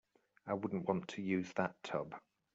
I 0.47 0.55
wouldn't 0.55 0.87
want 0.87 1.09
to 1.09 1.21
use 1.21 1.53
that 1.53 1.75
tub. 1.83 2.15